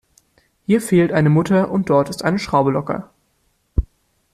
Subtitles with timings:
[0.65, 3.11] Hier fehlt eine Mutter und dort ist eine Schraube locker.